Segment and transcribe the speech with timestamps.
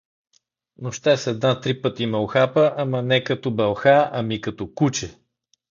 [0.77, 5.15] Нощес една три пъти ме ухапа, ама не като бълха, ами като куче.